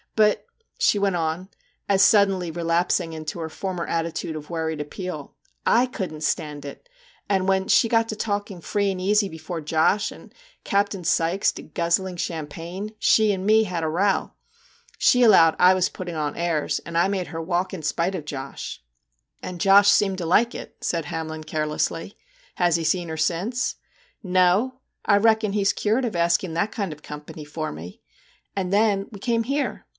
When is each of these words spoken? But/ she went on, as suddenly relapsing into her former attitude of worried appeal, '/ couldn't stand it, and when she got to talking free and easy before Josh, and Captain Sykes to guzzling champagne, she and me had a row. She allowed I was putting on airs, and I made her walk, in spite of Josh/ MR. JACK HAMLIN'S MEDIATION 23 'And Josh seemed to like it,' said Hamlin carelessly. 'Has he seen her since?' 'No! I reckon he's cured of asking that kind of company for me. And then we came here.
But/ 0.15 0.45
she 0.77 0.97
went 0.99 1.15
on, 1.15 1.49
as 1.87 2.01
suddenly 2.03 2.51
relapsing 2.51 3.13
into 3.13 3.39
her 3.39 3.49
former 3.49 3.85
attitude 3.85 4.35
of 4.35 4.49
worried 4.49 4.81
appeal, 4.81 5.35
'/ 5.65 5.91
couldn't 5.93 6.23
stand 6.23 6.65
it, 6.65 6.89
and 7.29 7.47
when 7.47 7.67
she 7.67 7.87
got 7.87 8.09
to 8.09 8.15
talking 8.15 8.61
free 8.61 8.91
and 8.91 8.99
easy 8.99 9.29
before 9.29 9.61
Josh, 9.61 10.11
and 10.11 10.33
Captain 10.63 11.03
Sykes 11.03 11.51
to 11.53 11.61
guzzling 11.63 12.17
champagne, 12.17 12.91
she 12.99 13.31
and 13.31 13.45
me 13.45 13.63
had 13.63 13.83
a 13.83 13.87
row. 13.87 14.33
She 14.97 15.21
allowed 15.23 15.55
I 15.59 15.73
was 15.75 15.87
putting 15.87 16.15
on 16.15 16.35
airs, 16.35 16.79
and 16.79 16.97
I 16.97 17.07
made 17.07 17.27
her 17.27 17.41
walk, 17.41 17.71
in 17.73 17.83
spite 17.83 18.15
of 18.15 18.25
Josh/ 18.25 18.81
MR. 19.43 19.43
JACK 19.43 19.43
HAMLIN'S 19.43 19.43
MEDIATION 19.43 19.49
23 19.49 19.49
'And 19.49 19.61
Josh 19.77 19.91
seemed 19.91 20.17
to 20.17 20.25
like 20.25 20.55
it,' 20.55 20.77
said 20.83 21.05
Hamlin 21.05 21.43
carelessly. 21.43 22.17
'Has 22.55 22.75
he 22.75 22.83
seen 22.83 23.07
her 23.09 23.17
since?' 23.17 23.75
'No! 24.23 24.79
I 25.05 25.17
reckon 25.17 25.53
he's 25.53 25.73
cured 25.73 26.05
of 26.05 26.15
asking 26.15 26.53
that 26.55 26.71
kind 26.71 26.91
of 26.91 27.03
company 27.03 27.45
for 27.45 27.71
me. 27.71 28.01
And 28.55 28.73
then 28.73 29.07
we 29.11 29.19
came 29.19 29.43
here. 29.43 29.85